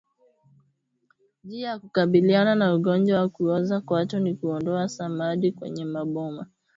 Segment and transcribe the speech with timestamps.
[1.43, 6.47] Njia ya kukabiliana na ugonjwa wa kuoza kwato ni kuondoa samadi kwenye maboma